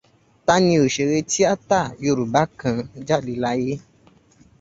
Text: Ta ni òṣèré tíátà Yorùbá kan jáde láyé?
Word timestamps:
Ta 0.45 0.53
ni 0.65 0.75
òṣèré 0.85 1.19
tíátà 1.31 1.79
Yorùbá 2.05 2.43
kan 2.59 2.75
jáde 3.07 3.33
láyé? 3.43 3.73